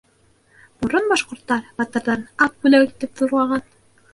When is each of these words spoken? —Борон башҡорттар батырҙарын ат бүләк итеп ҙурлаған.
—Борон 0.85 1.05
башҡорттар 1.11 1.69
батырҙарын 1.81 2.25
ат 2.47 2.57
бүләк 2.65 2.89
итеп 2.97 3.15
ҙурлаған. 3.23 3.67